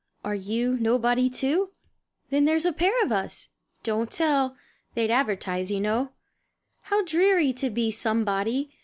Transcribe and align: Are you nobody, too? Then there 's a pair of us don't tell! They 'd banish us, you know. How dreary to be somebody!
Are 0.25 0.33
you 0.33 0.77
nobody, 0.79 1.29
too? 1.29 1.73
Then 2.31 2.45
there 2.45 2.57
's 2.59 2.65
a 2.65 2.73
pair 2.73 3.03
of 3.03 3.11
us 3.11 3.49
don't 3.83 4.09
tell! 4.09 4.57
They 4.95 5.05
'd 5.05 5.11
banish 5.11 5.47
us, 5.47 5.69
you 5.69 5.79
know. 5.79 6.09
How 6.89 7.03
dreary 7.03 7.53
to 7.53 7.69
be 7.69 7.91
somebody! 7.91 8.71